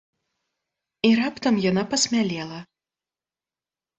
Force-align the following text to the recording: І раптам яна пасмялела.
І 1.09 1.11
раптам 1.19 1.55
яна 1.65 1.83
пасмялела. 1.93 2.59